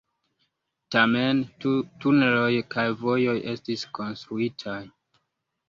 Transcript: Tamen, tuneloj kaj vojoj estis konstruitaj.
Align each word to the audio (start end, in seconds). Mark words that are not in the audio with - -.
Tamen, 0.95 1.41
tuneloj 1.65 2.49
kaj 2.77 2.87
vojoj 3.03 3.37
estis 3.55 3.87
konstruitaj. 4.01 4.83